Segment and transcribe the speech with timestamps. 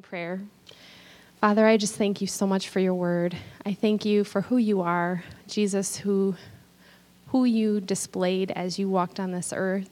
[0.00, 0.40] in prayer.
[1.42, 3.36] Father, I just thank you so much for your word.
[3.66, 6.36] I thank you for who you are, Jesus, who,
[7.28, 9.90] who you displayed as you walked on this earth.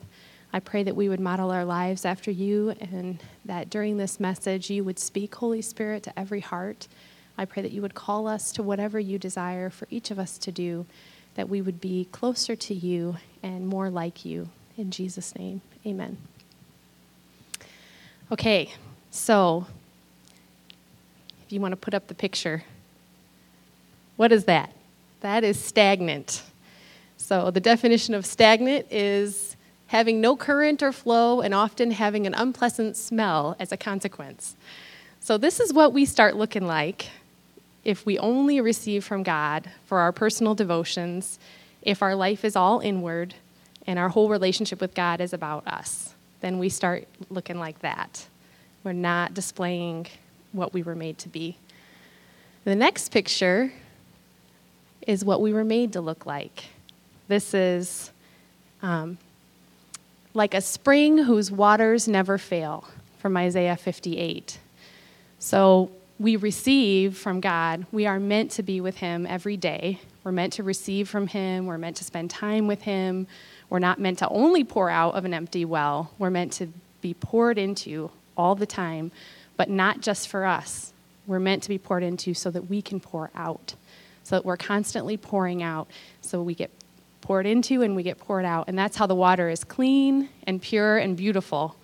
[0.51, 4.71] I pray that we would model our lives after you and that during this message
[4.71, 6.89] you would speak, Holy Spirit, to every heart.
[7.37, 10.39] I pray that you would call us to whatever you desire for each of us
[10.39, 10.87] to do,
[11.35, 14.49] that we would be closer to you and more like you.
[14.79, 16.17] In Jesus' name, amen.
[18.33, 18.73] Okay,
[19.11, 19.67] so
[21.49, 22.63] if you want to put up the picture,
[24.17, 24.71] what is that?
[25.23, 26.43] That is stagnant.
[27.17, 32.35] So the definition of stagnant is having no current or flow and often having an
[32.35, 34.57] unpleasant smell as a consequence.
[35.21, 37.09] So this is what we start looking like
[37.83, 41.39] if we only receive from God for our personal devotions,
[41.81, 43.33] if our life is all inward
[43.87, 46.13] and our whole relationship with God is about us,
[46.43, 48.27] then we start looking like that.
[48.85, 50.09] We're not displaying
[50.53, 51.57] what we were made to be.
[52.65, 53.73] The next picture
[55.07, 56.65] is what we were made to look like.
[57.29, 58.11] This is
[58.83, 59.19] um,
[60.35, 62.89] like a spring whose waters never fail,
[63.19, 64.59] from Isaiah 58.
[65.39, 67.87] So we receive from God.
[67.93, 70.01] We are meant to be with Him every day.
[70.25, 71.67] We're meant to receive from Him.
[71.67, 73.27] We're meant to spend time with Him.
[73.71, 76.13] We're not meant to only pour out of an empty well.
[76.19, 76.69] We're meant to
[77.01, 79.11] be poured into all the time,
[79.59, 80.95] but not just for us.
[81.27, 83.75] We're meant to be poured into so that we can pour out,
[84.25, 85.89] so that we're constantly pouring out,
[86.23, 86.71] so we get
[87.21, 88.69] poured into and we get poured out.
[88.69, 91.77] And that's how the water is clean and pure and beautiful.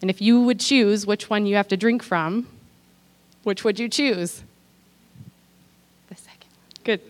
[0.00, 2.46] And if you would choose which one you have to drink from,
[3.42, 4.42] which would you choose?
[6.08, 6.48] The second.
[6.84, 7.00] Good.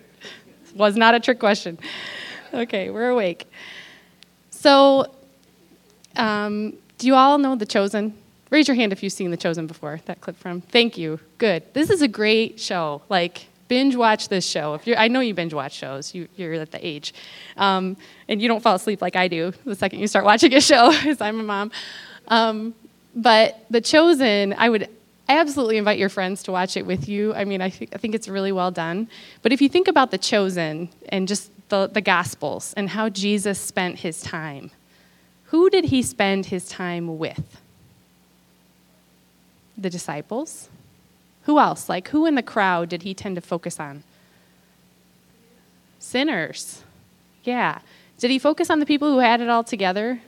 [0.74, 1.78] Was not a trick question.
[2.52, 3.50] Okay, we're awake.
[4.50, 5.14] So,
[6.16, 8.14] um, do you all know The Chosen?
[8.50, 10.60] Raise your hand if you've seen The Chosen before, that clip from.
[10.60, 11.18] Thank you.
[11.38, 11.64] Good.
[11.74, 13.02] This is a great show.
[13.08, 14.74] Like, binge watch this show.
[14.74, 16.14] If you're, I know you binge watch shows.
[16.14, 17.12] You, are at the age,
[17.56, 17.96] um,
[18.28, 20.90] and you don't fall asleep like I do the second you start watching a show,
[21.02, 21.72] because I'm a mom.
[22.28, 22.74] Um,
[23.14, 24.88] but The Chosen, I would
[25.28, 27.34] absolutely invite your friends to watch it with you.
[27.34, 29.08] I mean, I, th- I think it's really well done.
[29.42, 33.58] But if you think about The Chosen and just the, the Gospels and how Jesus
[33.58, 34.70] spent his time,
[35.44, 37.60] who did he spend his time with?
[39.76, 40.68] The disciples.
[41.42, 41.88] Who else?
[41.88, 44.02] Like, who in the crowd did he tend to focus on?
[45.98, 46.82] Sinners.
[47.44, 47.80] Yeah.
[48.18, 50.20] Did he focus on the people who had it all together?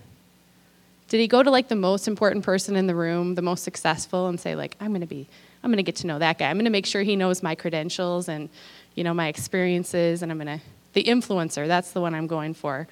[1.09, 4.29] Did he go to like the most important person in the room, the most successful,
[4.29, 5.27] and say, like, I'm going to be,
[5.63, 6.51] I'm going to get to know that guy.
[6.51, 8.51] I'm going to make sure he knows my credentials and,
[8.95, 12.55] you know, my experiences, and I'm going to, the influencer, that's the one I'm going
[12.55, 12.87] for.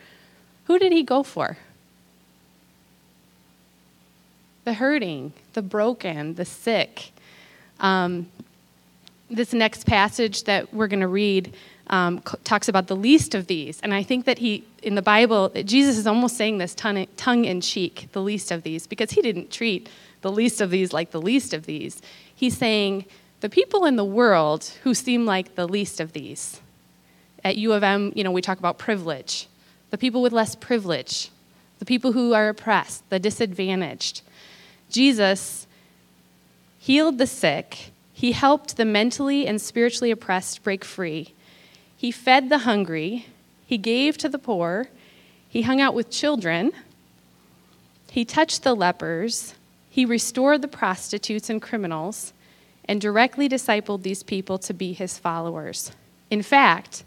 [0.65, 1.59] Who did he go for?
[4.67, 7.13] The hurting, the broken, the sick.
[7.79, 8.27] Um,
[9.31, 11.55] this next passage that we're going to read
[11.87, 13.81] um, talks about the least of these.
[13.81, 17.61] And I think that he, in the Bible, Jesus is almost saying this tongue in
[17.61, 19.89] cheek, the least of these, because he didn't treat
[20.23, 22.03] the least of these like the least of these.
[22.35, 23.05] He's saying,
[23.43, 26.61] the people in the world who seem like the least of these.
[27.45, 29.47] At U of M, you know, we talk about privilege.
[29.91, 31.31] The people with less privilege,
[31.79, 34.23] the people who are oppressed, the disadvantaged.
[34.97, 35.67] Jesus
[36.79, 41.35] healed the sick, he helped the mentally and spiritually oppressed break free,
[41.99, 43.27] he fed the hungry,
[43.67, 44.89] he gave to the poor,
[45.51, 46.73] he hung out with children,
[48.11, 49.55] he touched the lepers,
[49.91, 52.33] he restored the prostitutes and criminals,
[52.87, 55.93] and directly discipled these people to be his followers.
[56.31, 57.05] In fact,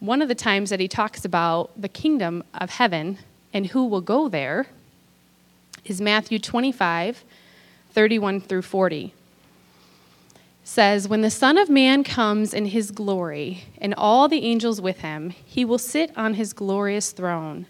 [0.00, 3.18] one of the times that he talks about the kingdom of heaven
[3.52, 4.68] and who will go there
[5.90, 7.24] is Matthew 25,
[7.92, 9.14] 31 through 40.
[10.64, 15.00] Says, When the Son of Man comes in his glory, and all the angels with
[15.00, 17.66] him, he will sit on his glorious throne.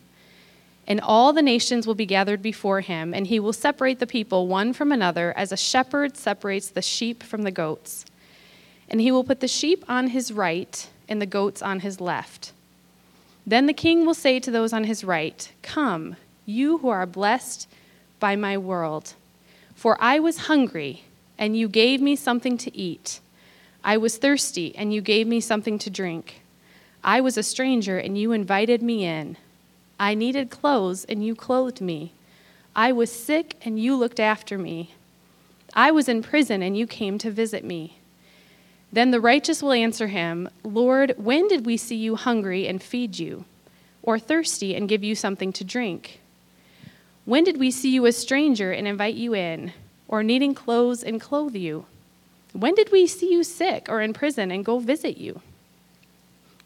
[0.86, 4.46] And all the nations will be gathered before him, and he will separate the people
[4.46, 8.06] one from another, as a shepherd separates the sheep from the goats.
[8.88, 12.52] And he will put the sheep on his right, and the goats on his left.
[13.46, 16.16] Then the king will say to those on his right, Come,
[16.46, 17.68] you who are blessed
[18.20, 19.14] by my world.
[19.74, 21.04] For I was hungry,
[21.38, 23.20] and you gave me something to eat.
[23.84, 26.40] I was thirsty, and you gave me something to drink.
[27.04, 29.36] I was a stranger, and you invited me in.
[29.98, 32.12] I needed clothes, and you clothed me.
[32.74, 34.94] I was sick, and you looked after me.
[35.74, 37.98] I was in prison, and you came to visit me.
[38.92, 43.18] Then the righteous will answer him, Lord, when did we see you hungry and feed
[43.18, 43.44] you,
[44.02, 46.20] or thirsty and give you something to drink?
[47.26, 49.72] When did we see you a stranger and invite you in,
[50.06, 51.84] or needing clothes and clothe you?
[52.52, 55.42] When did we see you sick or in prison and go visit you?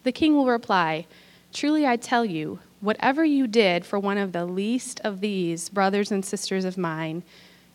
[0.03, 1.07] The king will reply,
[1.51, 6.11] Truly I tell you, whatever you did for one of the least of these brothers
[6.11, 7.23] and sisters of mine,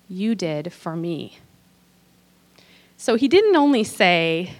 [0.09, 1.39] you did for me.
[2.97, 4.55] So he didn't only say,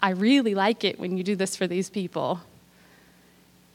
[0.00, 2.40] I really like it when you do this for these people.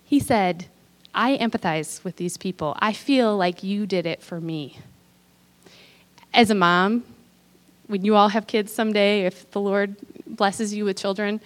[0.05, 0.67] He said,
[1.13, 2.75] I empathize with these people.
[2.79, 4.79] I feel like you did it for me.
[6.33, 7.03] As a mom,
[7.87, 9.95] when you all have kids someday, if the Lord
[10.25, 11.39] blesses you with children,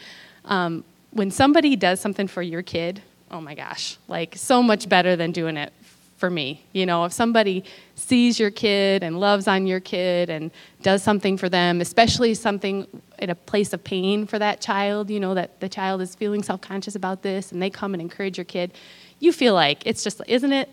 [0.45, 5.15] um, when somebody does something for your kid, oh my gosh, like so much better
[5.15, 5.73] than doing it
[6.17, 6.63] for me.
[6.73, 7.63] You know, if somebody
[7.95, 12.87] sees your kid and loves on your kid and does something for them, especially something
[13.19, 16.43] in a place of pain for that child, you know, that the child is feeling
[16.43, 18.73] self conscious about this and they come and encourage your kid,
[19.19, 20.69] you feel like it's just, isn't it?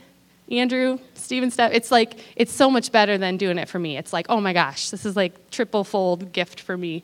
[0.51, 3.97] Andrew, Stephen, Steph, it's like, it's so much better than doing it for me.
[3.97, 7.03] It's like, oh my gosh, this is like triple fold gift for me.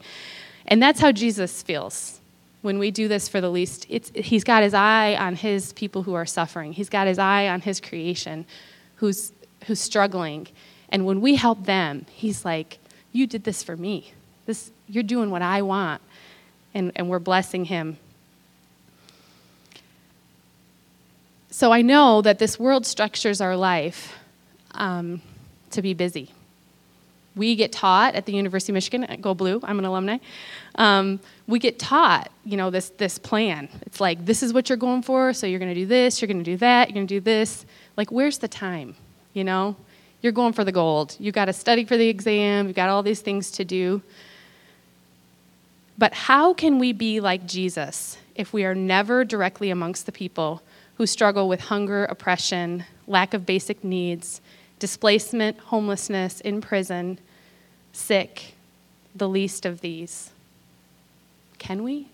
[0.66, 2.20] And that's how Jesus feels
[2.60, 3.86] when we do this for the least.
[3.88, 7.48] It's, he's got his eye on his people who are suffering, he's got his eye
[7.48, 8.44] on his creation
[8.96, 9.32] who's,
[9.66, 10.46] who's struggling.
[10.90, 12.78] And when we help them, he's like,
[13.12, 14.12] you did this for me.
[14.44, 16.02] This, you're doing what I want.
[16.74, 17.96] And, and we're blessing him
[21.50, 24.16] So I know that this world structures our life
[24.72, 25.20] um,
[25.72, 26.30] to be busy.
[27.34, 30.18] We get taught at the University of Michigan, Go Blue, I'm an alumni,
[30.76, 33.68] um, we get taught, you know, this, this plan.
[33.82, 36.28] It's like, this is what you're going for, so you're going to do this, you're
[36.28, 37.64] going to do that, you're going to do this.
[37.96, 38.94] Like, where's the time,
[39.32, 39.76] you know?
[40.22, 41.16] You're going for the gold.
[41.18, 44.02] You've got to study for the exam, you've got all these things to do.
[45.98, 50.62] But how can we be like Jesus if we are never directly amongst the people
[51.00, 54.42] who struggle with hunger, oppression, lack of basic needs,
[54.78, 57.18] displacement, homelessness, in prison,
[57.90, 58.52] sick,
[59.14, 60.28] the least of these.
[61.58, 62.08] Can we?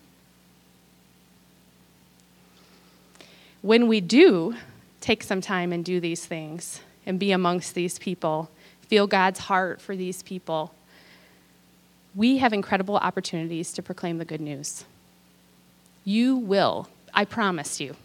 [3.60, 4.54] When we do
[5.00, 8.52] take some time and do these things and be amongst these people,
[8.82, 10.72] feel God's heart for these people,
[12.14, 14.84] we have incredible opportunities to proclaim the good news.
[16.04, 17.96] You will, I promise you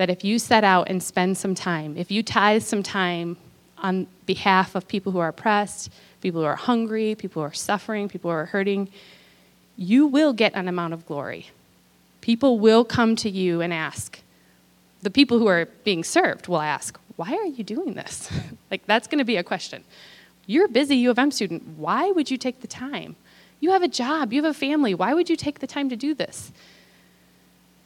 [0.00, 3.36] that if you set out and spend some time, if you tithe some time
[3.76, 5.92] on behalf of people who are oppressed,
[6.22, 8.88] people who are hungry, people who are suffering, people who are hurting,
[9.76, 11.50] you will get an amount of glory.
[12.22, 14.22] People will come to you and ask.
[15.02, 18.30] The people who are being served will ask, Why are you doing this?
[18.70, 19.84] like, that's going to be a question.
[20.46, 21.76] You're a busy U of M student.
[21.76, 23.16] Why would you take the time?
[23.60, 24.94] You have a job, you have a family.
[24.94, 26.52] Why would you take the time to do this?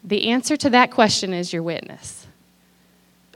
[0.04, 2.26] The answer to that question is your witness.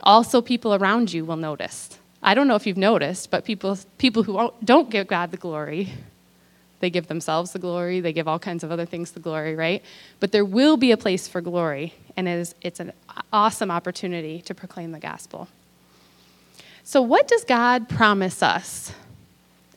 [0.03, 1.97] Also, people around you will notice.
[2.21, 5.91] I don't know if you've noticed, but people, people who don't give God the glory,
[6.79, 9.83] they give themselves the glory, they give all kinds of other things the glory, right?
[10.19, 12.93] But there will be a place for glory, and it is, it's an
[13.33, 15.47] awesome opportunity to proclaim the gospel.
[16.83, 18.93] So, what does God promise us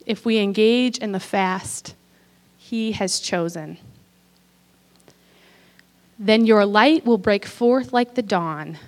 [0.07, 1.95] if we engage in the fast
[2.59, 3.79] He has chosen?
[6.19, 8.79] Then your light will break forth like the dawn,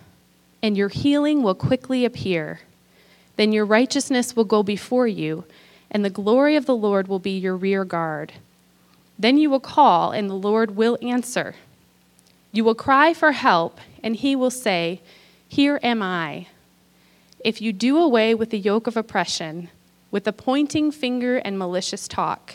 [0.62, 2.60] and your healing will quickly appear.
[3.36, 5.44] Then your righteousness will go before you,
[5.90, 8.34] and the glory of the Lord will be your rear guard.
[9.18, 11.54] Then you will call, and the Lord will answer.
[12.52, 15.00] You will cry for help, and he will say,
[15.48, 16.46] Here am I.
[17.44, 19.68] If you do away with the yoke of oppression,
[20.10, 22.54] with the pointing finger and malicious talk,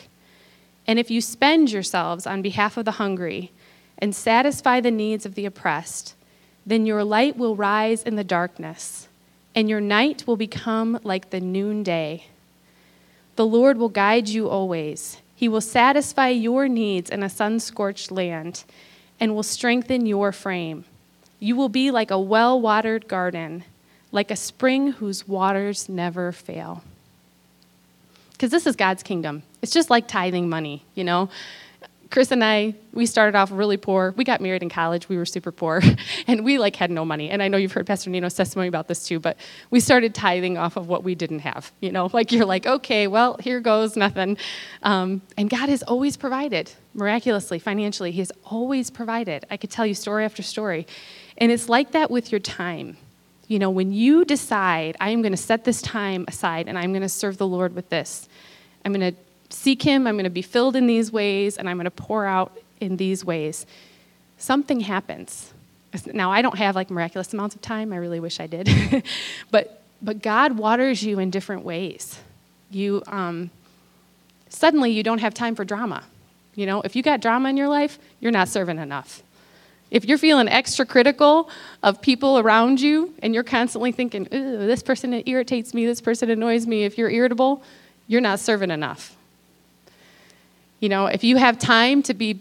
[0.86, 3.52] and if you spend yourselves on behalf of the hungry,
[4.00, 6.14] and satisfy the needs of the oppressed,
[6.66, 9.08] then your light will rise in the darkness,
[9.54, 12.24] and your night will become like the noonday.
[13.36, 15.18] The Lord will guide you always.
[15.34, 18.64] He will satisfy your needs in a sun scorched land
[19.18, 20.84] and will strengthen your frame.
[21.38, 23.64] You will be like a well watered garden,
[24.12, 26.84] like a spring whose waters never fail.
[28.32, 29.42] Because this is God's kingdom.
[29.62, 31.30] It's just like tithing money, you know?
[32.10, 34.12] Chris and I, we started off really poor.
[34.16, 35.08] We got married in college.
[35.08, 35.80] We were super poor,
[36.26, 37.30] and we like had no money.
[37.30, 39.20] And I know you've heard Pastor Nino's testimony about this too.
[39.20, 39.36] But
[39.70, 41.70] we started tithing off of what we didn't have.
[41.78, 44.38] You know, like you're like, okay, well, here goes nothing.
[44.82, 48.10] Um, and God has always provided miraculously, financially.
[48.10, 49.46] He has always provided.
[49.48, 50.88] I could tell you story after story,
[51.38, 52.96] and it's like that with your time.
[53.46, 56.90] You know, when you decide, I am going to set this time aside, and I'm
[56.90, 58.28] going to serve the Lord with this.
[58.84, 61.76] I'm going to seek Him, I'm going to be filled in these ways, and I'm
[61.76, 63.66] going to pour out in these ways,
[64.38, 65.52] something happens.
[66.06, 67.92] Now, I don't have like miraculous amounts of time.
[67.92, 69.04] I really wish I did.
[69.50, 72.18] but, but God waters you in different ways.
[72.70, 73.50] You um,
[74.48, 76.04] suddenly you don't have time for drama.
[76.54, 79.22] You know, if you got drama in your life, you're not serving enough.
[79.90, 81.50] If you're feeling extra critical
[81.82, 86.66] of people around you and you're constantly thinking, this person irritates me, this person annoys
[86.66, 87.62] me, if you're irritable,
[88.06, 89.16] you're not serving enough.
[90.80, 92.40] You know, if you have time to be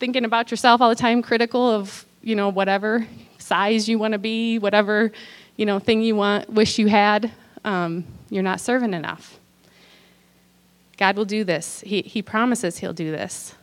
[0.00, 3.06] thinking about yourself all the time, critical of, you know, whatever
[3.38, 5.12] size you want to be, whatever,
[5.56, 7.32] you know, thing you want, wish you had,
[7.64, 9.38] um, you're not serving enough.
[10.96, 11.80] God will do this.
[11.80, 13.54] He, he promises He'll do this.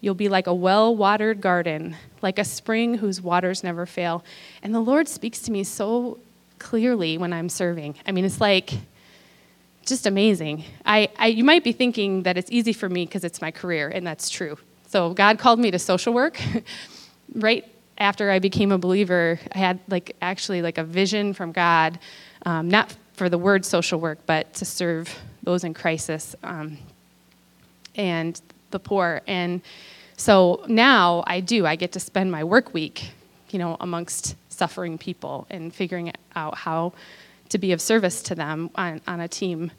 [0.00, 4.24] You'll be like a well watered garden, like a spring whose waters never fail.
[4.62, 6.18] And the Lord speaks to me so
[6.58, 7.96] clearly when I'm serving.
[8.06, 8.72] I mean, it's like
[9.86, 10.64] just amazing.
[10.84, 13.88] I, I you might be thinking that it's easy for me because it's my career,
[13.88, 14.58] and that's true.
[14.88, 16.40] So God called me to social work
[17.34, 17.64] right
[17.98, 19.38] after I became a believer.
[19.52, 21.98] I had like actually like a vision from God,
[22.44, 26.76] um, not for the word social work, but to serve those in crisis um,
[27.94, 28.40] and
[28.70, 29.22] the poor.
[29.26, 29.62] And
[30.16, 31.66] so now I do.
[31.66, 33.10] I get to spend my work week,
[33.50, 36.92] you know, amongst suffering people and figuring out how
[37.50, 39.70] to be of service to them on, on a team.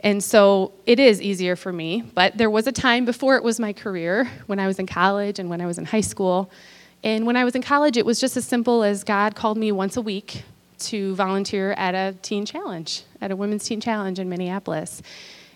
[0.00, 3.58] And so it is easier for me, but there was a time before it was
[3.58, 6.50] my career when I was in college and when I was in high school.
[7.02, 9.72] And when I was in college, it was just as simple as God called me
[9.72, 10.44] once a week
[10.80, 15.02] to volunteer at a teen challenge, at a women's teen challenge in Minneapolis.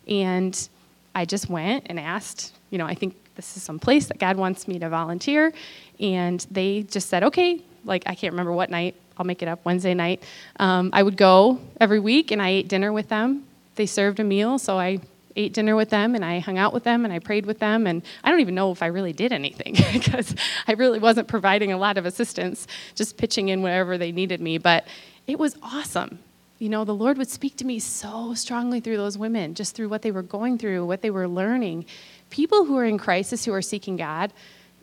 [0.07, 0.69] And
[1.15, 4.37] I just went and asked, you know, I think this is some place that God
[4.37, 5.53] wants me to volunteer.
[6.01, 9.65] And they just said, okay, like I can't remember what night, I'll make it up,
[9.65, 10.23] Wednesday night.
[10.59, 13.45] Um, I would go every week and I ate dinner with them.
[13.75, 15.01] They served a meal, so I
[15.37, 17.87] ate dinner with them and I hung out with them and I prayed with them.
[17.87, 20.35] And I don't even know if I really did anything because
[20.67, 24.59] I really wasn't providing a lot of assistance, just pitching in wherever they needed me.
[24.59, 24.87] But
[25.27, 26.19] it was awesome.
[26.59, 29.89] You know, the Lord would speak to me so strongly through those women, just through
[29.89, 31.87] what they were going through, what they were learning
[32.31, 34.33] people who are in crisis, who are seeking God,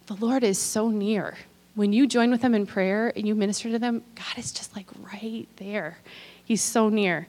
[0.08, 1.38] the Lord is so near.
[1.76, 4.76] When you join with them in prayer and you minister to them, God is just
[4.76, 5.98] like right there.
[6.44, 7.28] He's so near.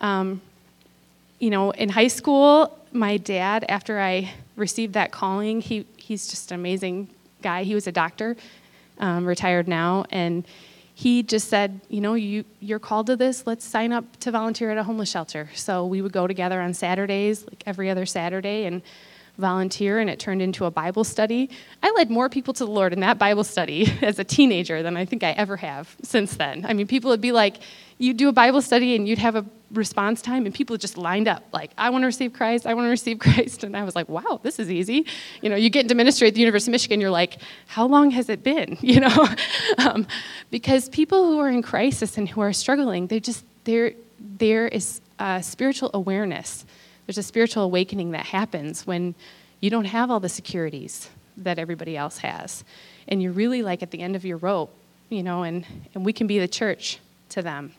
[0.00, 0.40] Um,
[1.38, 6.52] you know, in high school, my dad, after I received that calling, he, he's just
[6.52, 7.08] an amazing
[7.42, 7.64] guy.
[7.64, 8.36] He was a doctor,
[8.98, 10.46] um, retired now, and
[10.94, 13.46] he just said, you know, you, you're called to this.
[13.46, 15.50] Let's sign up to volunteer at a homeless shelter.
[15.54, 18.80] So we would go together on Saturdays, like every other Saturday, and
[19.38, 21.50] volunteer and it turned into a Bible study.
[21.82, 24.96] I led more people to the Lord in that Bible study as a teenager than
[24.96, 26.64] I think I ever have since then.
[26.66, 27.56] I mean, people would be like,
[27.98, 30.46] you'd do a Bible study and you'd have a response time?
[30.46, 33.18] And people just lined up like i want to receive christ i want to receive
[33.26, 33.64] christ.
[33.64, 35.06] And i was like wow this is easy.
[35.42, 38.10] You know you get into ministry at the university of michigan you're like how long
[38.12, 38.78] has it been?
[38.86, 39.28] You know?
[39.78, 40.06] Um,
[40.50, 43.92] because people who are in crisis and who are struggling they just there
[44.38, 45.00] there is
[45.40, 46.64] spiritual awareness
[47.06, 49.14] there's a spiritual awakening that happens when
[49.60, 52.64] you don't have all the securities that everybody else has.
[53.08, 54.74] And you're really like at the end of your rope,
[55.08, 56.98] you know, and, and we can be the church
[57.30, 57.72] to them.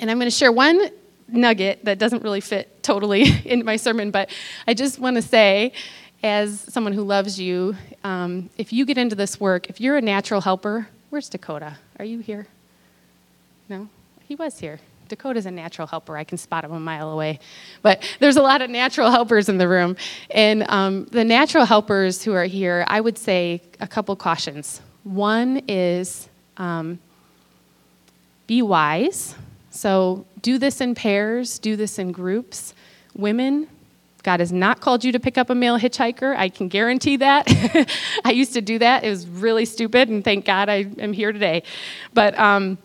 [0.00, 0.90] And I'm going to share one
[1.28, 4.30] nugget that doesn't really fit totally into my sermon, but
[4.66, 5.72] I just want to say,
[6.22, 10.02] as someone who loves you, um, if you get into this work, if you're a
[10.02, 11.76] natural helper, where's Dakota?
[11.98, 12.46] Are you here?
[13.68, 13.88] No?
[14.26, 14.80] He was here.
[15.08, 16.16] Dakota's a natural helper.
[16.16, 17.38] I can spot him a mile away.
[17.82, 19.96] But there's a lot of natural helpers in the room.
[20.30, 24.80] And um, the natural helpers who are here, I would say a couple cautions.
[25.04, 26.98] One is um,
[28.46, 29.34] be wise.
[29.70, 32.74] So do this in pairs, do this in groups.
[33.14, 33.68] Women,
[34.22, 36.34] God has not called you to pick up a male hitchhiker.
[36.36, 37.46] I can guarantee that.
[38.24, 39.04] I used to do that.
[39.04, 41.62] It was really stupid, and thank God I am here today.
[42.14, 42.78] But um,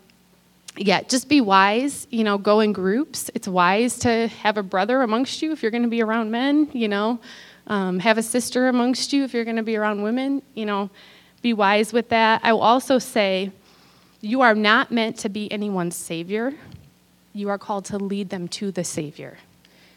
[0.77, 2.07] yeah, just be wise.
[2.09, 3.29] You know, go in groups.
[3.33, 6.69] It's wise to have a brother amongst you if you're going to be around men.
[6.73, 7.19] You know,
[7.67, 10.41] um, have a sister amongst you if you're going to be around women.
[10.55, 10.89] You know,
[11.41, 12.41] be wise with that.
[12.43, 13.51] I will also say,
[14.21, 16.53] you are not meant to be anyone's savior.
[17.33, 19.37] You are called to lead them to the Savior.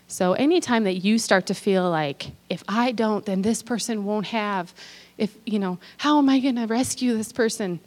[0.07, 4.27] So anytime that you start to feel like, if I don't, then this person won't
[4.27, 4.75] have,
[5.17, 7.81] if, you know, how am I going to rescue this person?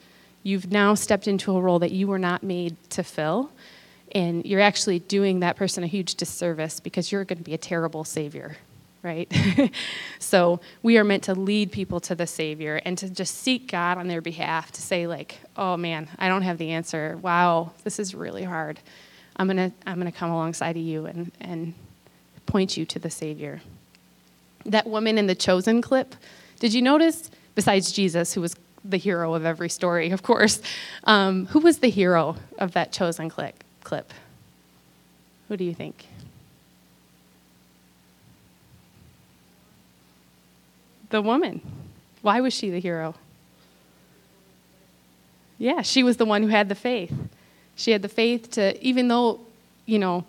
[0.46, 3.50] You've now stepped into a role that you were not made to fill.
[4.12, 7.58] And you're actually doing that person a huge disservice because you're going to be a
[7.58, 8.56] terrible savior,
[9.02, 9.30] right?
[10.20, 13.98] so we are meant to lead people to the Savior and to just seek God
[13.98, 17.18] on their behalf to say, like, oh man, I don't have the answer.
[17.22, 18.80] Wow, this is really hard.
[19.36, 21.74] I'm going to I'm to come alongside of you and, and
[22.46, 23.62] point you to the Savior.
[24.64, 26.16] That woman in the chosen clip,
[26.60, 28.56] did you notice, besides Jesus, who was
[28.88, 30.62] the hero of every story, of course.
[31.06, 33.63] Um, who was the hero of that chosen clip?
[33.84, 34.13] clip?
[35.48, 36.08] Who do you think?
[41.10, 41.62] The woman.
[42.22, 43.15] Why was she the hero?
[45.58, 47.13] Yeah, she was the one who had the faith.
[47.75, 49.39] She had the faith to, even though,
[49.86, 50.25] you know,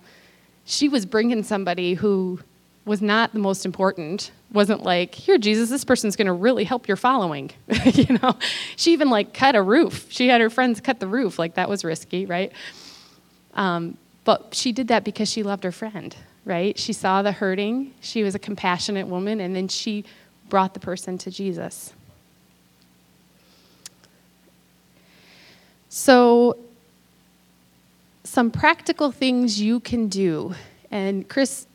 [0.65, 2.41] she was bringing somebody who
[2.87, 4.31] was not the most important.
[4.53, 7.51] Wasn't like here jesus this person's going to really help your following.
[7.85, 8.37] You know?
[8.77, 10.07] She even like cut a roof.
[10.09, 11.39] She had her friends cut the roof.
[11.39, 12.53] Like that was risky right?
[13.55, 16.17] Um, but she did that because she loved her friend
[16.47, 16.79] right?
[16.79, 17.93] She saw the hurting.
[18.01, 20.05] She was a compassionate woman and then she
[20.49, 21.93] brought the person to jesus.
[25.89, 26.57] So
[28.23, 30.55] some practical things you can do
[30.91, 31.67] and chris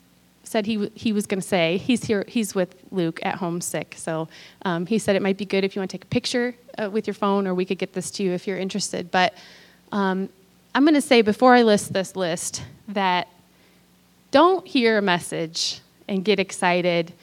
[0.52, 1.78] said he, he was going to say.
[1.78, 2.26] He's here.
[2.28, 4.28] He's with Luke at home sick, so
[4.66, 6.90] um, he said it might be good if you want to take a picture uh,
[6.90, 9.10] with your phone, or we could get this to you if you're interested.
[9.12, 9.34] But
[9.94, 10.28] um,
[10.76, 13.30] I'm going to say before I list this list that
[14.32, 15.80] don't hear a message
[16.10, 17.14] and get excited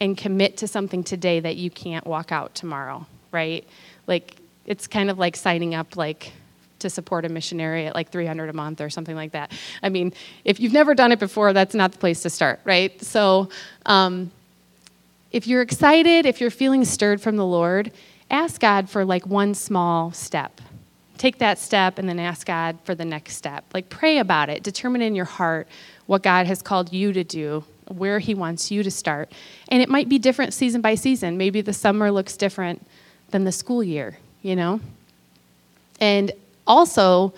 [0.00, 3.66] and commit to something today that you can't walk out tomorrow, right?
[4.06, 6.32] Like it's kind of like signing up like
[6.80, 9.52] to support a missionary at like 300 a month or something like that.
[9.82, 10.12] I mean,
[10.44, 13.00] if you've never done it before, that's not the place to start, right?
[13.02, 13.48] So,
[13.86, 14.30] um,
[15.32, 17.92] if you're excited, if you're feeling stirred from the Lord,
[18.30, 20.60] ask God for like one small step.
[21.18, 23.64] Take that step and then ask God for the next step.
[23.72, 24.62] Like pray about it.
[24.62, 25.68] Determine in your heart
[26.06, 29.30] what God has called you to do, where He wants you to start.
[29.68, 31.36] And it might be different season by season.
[31.36, 32.84] Maybe the summer looks different
[33.30, 34.80] than the school year, you know?
[36.00, 36.32] And
[36.70, 37.34] also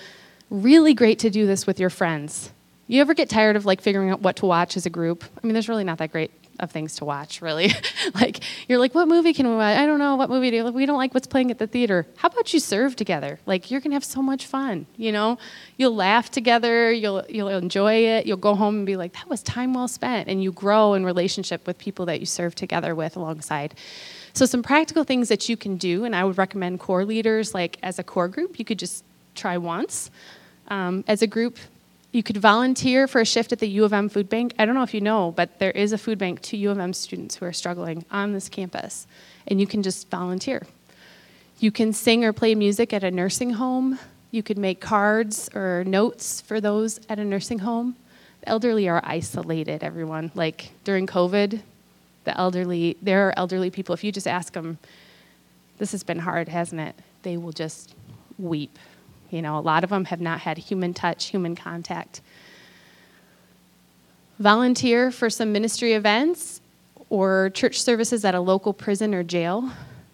[0.50, 2.52] really great to do this with your friends.
[2.86, 5.24] You ever get tired of like figuring out what to watch as a group?
[5.42, 7.72] I mean, there's really not that great of things to watch, really.
[8.14, 9.78] like you're like, what movie can we watch?
[9.78, 12.06] I don't know what movie do we don't like what's playing at the theater.
[12.16, 13.40] How about you serve together?
[13.46, 14.84] Like you're gonna have so much fun.
[14.96, 15.38] You know,
[15.78, 16.92] you'll laugh together.
[16.92, 18.26] You'll you'll enjoy it.
[18.26, 20.28] You'll go home and be like, that was time well spent.
[20.28, 23.74] And you grow in relationship with people that you serve together with alongside.
[24.34, 27.78] So some practical things that you can do, and I would recommend core leaders, like
[27.82, 30.10] as a core group, you could just try once.
[30.68, 31.58] Um, as a group,
[32.12, 34.54] you could volunteer for a shift at the U of M food bank.
[34.58, 36.78] I don't know if you know, but there is a food bank to U of
[36.78, 39.06] M students who are struggling on this campus,
[39.48, 40.66] and you can just volunteer.
[41.58, 43.98] You can sing or play music at a nursing home.
[44.30, 47.96] You could make cards or notes for those at a nursing home.
[48.40, 50.32] The elderly are isolated, everyone.
[50.34, 51.60] Like during COVID,
[52.24, 54.78] the elderly, there are elderly people, if you just ask them,
[55.78, 56.94] this has been hard, hasn't it?
[57.22, 57.94] They will just
[58.38, 58.78] weep
[59.32, 62.20] you know, a lot of them have not had human touch, human contact.
[64.38, 66.60] Volunteer for some ministry events
[67.08, 69.70] or church services at a local prison or jail.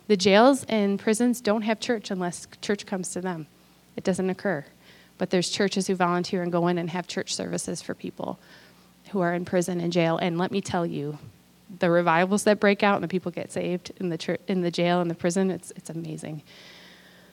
[0.06, 3.48] The jails and prisons don't have church unless church comes to them.
[3.96, 4.64] It doesn't occur.
[5.18, 8.38] But there's churches who volunteer and go in and have church services for people
[9.10, 10.16] who are in prison and jail.
[10.18, 11.18] And let me tell you,
[11.80, 14.70] the revivals that break out and the people get saved in the church, in the
[14.70, 16.42] jail and the prison, it's, it's amazing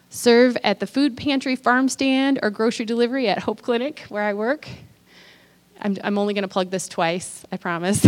[0.09, 4.33] serve at the food pantry, farm stand, or grocery delivery at Hope Clinic, where I
[4.33, 4.67] work.
[5.81, 8.05] I'm, I'm only going to plug this twice, I promise.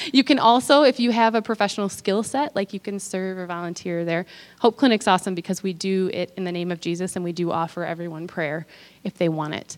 [0.12, 3.46] you can also, if you have a professional skill set, like you can serve or
[3.46, 4.26] volunteer there.
[4.60, 7.50] Hope Clinic's awesome because we do it in the name of Jesus and we do
[7.50, 8.66] offer everyone prayer
[9.02, 9.76] if they want it.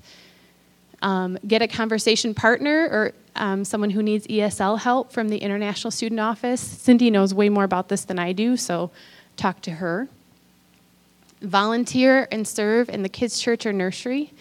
[1.01, 5.91] Um, get a conversation partner or um, someone who needs ESL help from the International
[5.91, 6.61] Student Office.
[6.61, 8.91] Cindy knows way more about this than I do, so
[9.37, 10.09] talk to her
[11.43, 14.33] volunteer and serve in the kids' church or nursery.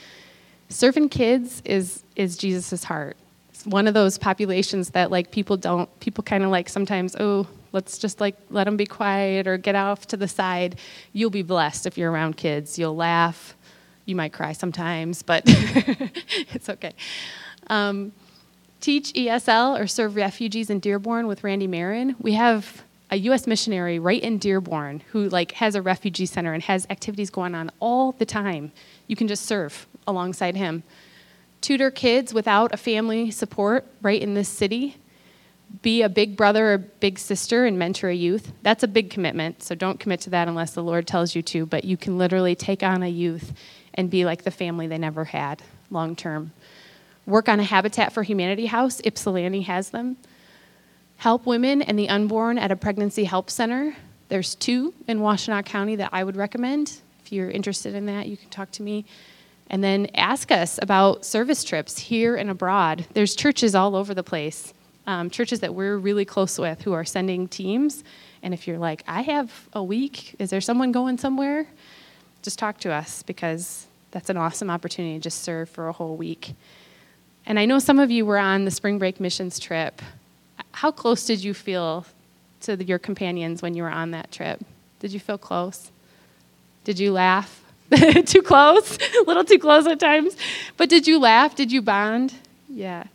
[0.69, 3.17] Serving kids is is Jesus' heart.
[3.49, 7.47] It's one of those populations that like people don't people kind of like sometimes oh
[7.71, 10.79] let's just like let them be quiet or get off to the side.
[11.13, 12.77] You'll be blessed if you're around kids.
[12.77, 13.55] You'll laugh.
[14.05, 16.93] You might cry sometimes, but it's okay.
[17.67, 18.11] Um,
[18.79, 22.15] teach ESL or serve refugees in Dearborn with Randy Marin.
[22.19, 23.45] We have a U.S.
[23.45, 27.69] missionary right in Dearborn who like has a refugee center and has activities going on
[27.81, 28.71] all the time.
[29.07, 30.83] You can just serve alongside him.
[31.59, 34.97] Tutor kids without a family support right in this city.
[35.81, 38.51] Be a big brother or big sister and mentor a youth.
[38.61, 41.65] That's a big commitment, so don't commit to that unless the Lord tells you to,
[41.65, 43.53] but you can literally take on a youth
[43.93, 46.51] and be like the family they never had long term.
[47.25, 49.01] Work on a Habitat for Humanity house.
[49.05, 50.17] Ypsilanti has them.
[51.21, 53.95] Help women and the unborn at a pregnancy help center.
[54.29, 56.99] There's two in Washtenaw County that I would recommend.
[57.23, 59.05] If you're interested in that, you can talk to me.
[59.69, 63.05] And then ask us about service trips here and abroad.
[63.13, 64.73] There's churches all over the place,
[65.05, 68.03] um, churches that we're really close with who are sending teams.
[68.41, 71.67] And if you're like, I have a week, is there someone going somewhere?
[72.41, 76.17] Just talk to us because that's an awesome opportunity to just serve for a whole
[76.17, 76.55] week.
[77.45, 80.01] And I know some of you were on the spring break missions trip.
[80.71, 82.05] How close did you feel
[82.61, 84.63] to the, your companions when you were on that trip?
[84.99, 85.91] Did you feel close?
[86.83, 87.63] Did you laugh?
[88.25, 88.97] too close?
[89.19, 90.35] A little too close at times.
[90.77, 91.55] But did you laugh?
[91.55, 92.33] Did you bond?
[92.69, 93.05] Yeah.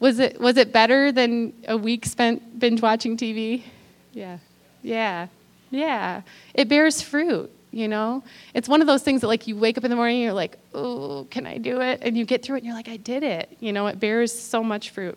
[0.00, 3.62] Was it was it better than a week spent binge watching TV?
[4.12, 4.38] Yeah.
[4.82, 5.28] Yeah.
[5.70, 6.22] Yeah.
[6.54, 8.22] It bears fruit, you know?
[8.52, 10.32] It's one of those things that like you wake up in the morning and you're
[10.32, 12.96] like, "Oh, can I do it?" And you get through it and you're like, "I
[12.96, 15.16] did it." You know, it bears so much fruit.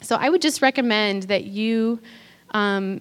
[0.00, 2.00] So I would just recommend that you
[2.50, 3.00] um,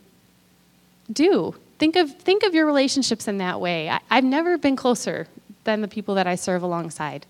[1.12, 3.89] do think of think of your relationships in that way.
[3.89, 5.27] I, I've never been closer
[5.63, 7.25] than the people that I serve alongside.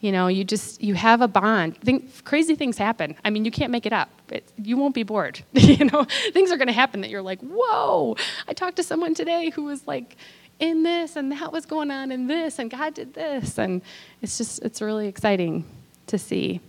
[0.00, 1.76] You know, you just you have a bond.
[1.78, 3.14] Think, crazy things happen.
[3.24, 4.10] I mean, you can't make it up.
[4.30, 5.42] It, you won't be bored.
[5.52, 8.16] you know, things are going to happen that you're like, whoa!
[8.48, 10.16] I talked to someone today who was like
[10.58, 13.82] in this, and that was going on in this, and God did this, and
[14.20, 15.64] it's just it's really exciting
[16.08, 16.60] to see.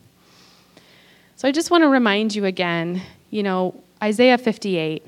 [1.36, 3.02] So I just want to remind you again.
[3.30, 5.06] You know, Isaiah 58,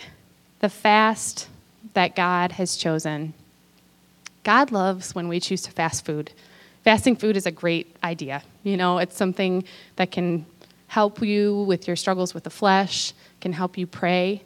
[0.60, 1.48] the fast
[1.94, 3.34] that God has chosen.
[4.44, 6.32] God loves when we choose to fast food
[6.86, 8.44] fasting food is a great idea.
[8.64, 9.66] You know, it's something
[9.98, 10.46] that can
[10.88, 13.12] help you with your struggles with the flesh,
[13.42, 14.44] can help you pray.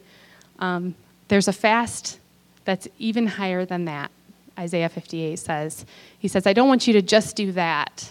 [0.58, 0.94] Um,
[1.28, 2.18] there's a fast
[2.64, 4.10] that's even higher than that.
[4.58, 5.84] Isaiah 58 says,
[6.18, 8.10] He says, I don't want you to just do that,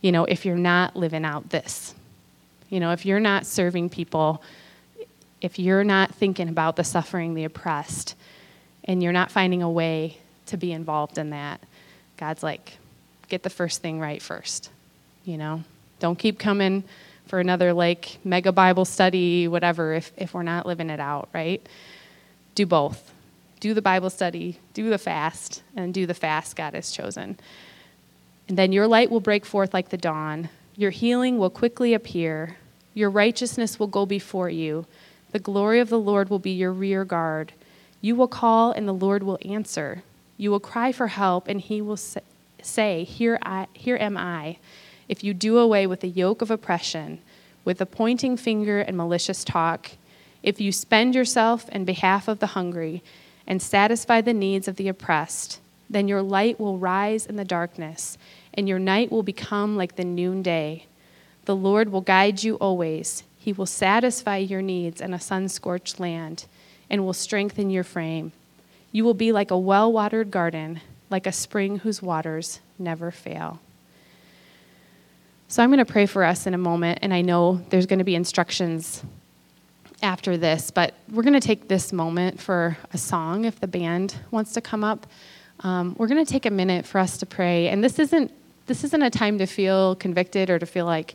[0.00, 1.94] you know, if you're not living out this.
[2.68, 4.42] You know, if you're not serving people,
[5.40, 8.14] if you're not thinking about the suffering, the oppressed,
[8.84, 11.60] and you're not finding a way to be involved in that,
[12.16, 12.78] God's like,
[13.28, 14.70] get the first thing right first.
[15.24, 15.64] You know,
[16.00, 16.84] don't keep coming
[17.26, 21.66] for another like mega Bible study, whatever, if, if we're not living it out, right?
[22.54, 23.12] Do both.
[23.58, 27.38] Do the Bible study, do the fast, and do the fast God has chosen.
[28.48, 30.48] And then your light will break forth like the dawn.
[30.76, 32.56] Your healing will quickly appear.
[32.92, 34.86] Your righteousness will go before you.
[35.32, 37.52] The glory of the Lord will be your rear guard.
[38.02, 40.02] You will call, and the Lord will answer.
[40.36, 41.98] You will cry for help, and he will
[42.62, 44.58] say, Here, I, here am I,
[45.08, 47.20] if you do away with the yoke of oppression,
[47.64, 49.92] with the pointing finger and malicious talk,
[50.42, 53.02] if you spend yourself in behalf of the hungry
[53.46, 55.58] and satisfy the needs of the oppressed,
[55.88, 58.18] then your light will rise in the darkness,
[58.56, 60.86] and your night will become like the noonday.
[61.44, 63.22] The Lord will guide you always.
[63.38, 66.46] He will satisfy your needs in a sun scorched land
[66.90, 68.32] and will strengthen your frame.
[68.92, 73.60] You will be like a well watered garden like a spring whose waters never fail.
[75.48, 78.00] So I'm going to pray for us in a moment, and I know there's going
[78.00, 79.04] to be instructions
[80.02, 84.16] after this, but we're going to take this moment for a song if the band
[84.32, 85.06] wants to come up.
[85.60, 88.32] Um, we're going to take a minute for us to pray, and this isn't
[88.66, 91.14] this isn't a time to feel convicted or to feel like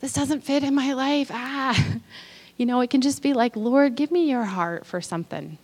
[0.00, 1.30] this doesn't fit in my life.
[1.32, 1.98] Ah,
[2.56, 5.58] you know, it can just be like, Lord, give me your heart for something.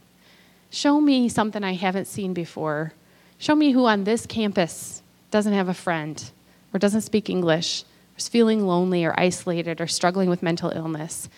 [0.70, 2.92] Show me something I haven't seen before
[3.38, 6.31] Show me who on this campus doesn't have a friend
[6.73, 11.29] or doesn't speak English or is feeling lonely or isolated or struggling with mental illness.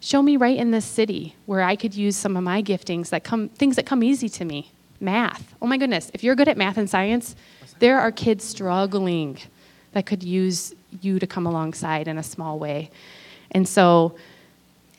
[0.00, 3.22] Show me right in this city where I could use some of my giftings that
[3.22, 4.72] come things that come easy to me.
[5.02, 5.54] Math.
[5.60, 7.36] Oh my goodness, if you're good at math and science,
[7.80, 9.38] there are kids struggling
[9.92, 12.90] that could use you to come alongside in a small way.
[13.50, 14.16] And so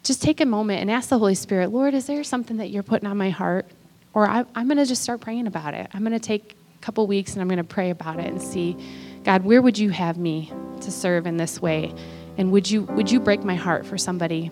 [0.04, 2.84] just take a moment and ask the Holy Spirit, Lord, is there something that you're
[2.84, 3.66] putting on my heart
[4.14, 5.90] or I, am going to just start praying about it.
[5.94, 8.42] I'm going to take a couple weeks and I'm going to pray about it and
[8.42, 8.78] see,
[9.24, 11.94] God, where would you have me to serve in this way?
[12.38, 14.52] And would you, would you break my heart for somebody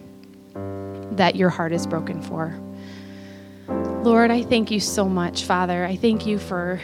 [1.11, 2.59] that your heart is broken for?
[4.03, 5.85] Lord, I thank you so much, Father.
[5.85, 6.81] I thank you for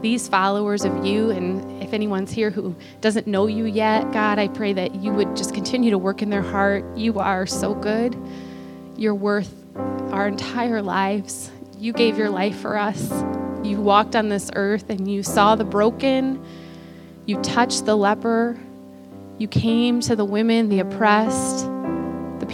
[0.00, 1.30] these followers of you.
[1.30, 5.36] And if anyone's here who doesn't know you yet, God, I pray that you would
[5.36, 6.82] just continue to work in their heart.
[6.96, 8.16] You are so good.
[8.96, 11.50] You're worth our entire lives.
[11.78, 13.10] You gave your life for us.
[13.62, 16.42] You walked on this earth and you saw the broken.
[17.26, 18.56] You touched the leper.
[19.36, 21.66] You came to the women, the oppressed,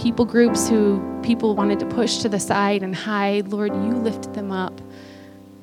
[0.02, 3.46] people groups who people wanted to push to the side and hide.
[3.48, 4.80] Lord, you lifted them up.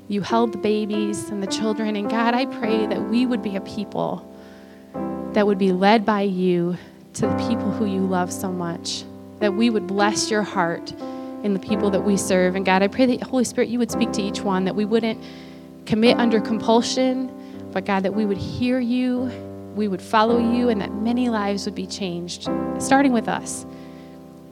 [0.07, 1.97] You held the babies and the children.
[1.97, 4.25] And God, I pray that we would be a people
[5.33, 6.77] that would be led by you
[7.15, 9.03] to the people who you love so much,
[9.39, 10.93] that we would bless your heart
[11.43, 12.55] in the people that we serve.
[12.55, 14.85] And God, I pray that Holy Spirit, you would speak to each one, that we
[14.85, 15.21] wouldn't
[15.85, 17.29] commit under compulsion,
[17.73, 19.29] but God, that we would hear you,
[19.75, 22.47] we would follow you, and that many lives would be changed,
[22.79, 23.65] starting with us.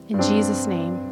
[0.08, 1.07] In Jesus' name.